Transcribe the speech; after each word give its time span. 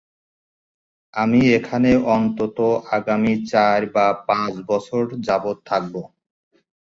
আমি 1.13 1.41
এখানে 1.57 1.91
অন্তত 2.15 2.57
আগামী 2.97 3.33
চার 3.51 3.79
বা 3.95 4.07
পাঁচ 4.27 4.53
বছর 4.69 5.03
যাবত 5.27 5.57
থাকবো। 5.69 6.01